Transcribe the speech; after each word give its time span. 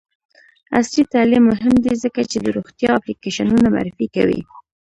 عصري 0.77 1.03
تعلیم 1.13 1.43
مهم 1.51 1.73
دی 1.83 1.93
ځکه 2.03 2.21
چې 2.31 2.37
د 2.41 2.45
روغتیا 2.57 2.89
اپلیکیشنونه 2.93 3.67
معرفي 3.75 4.07
کوي. 4.15 4.41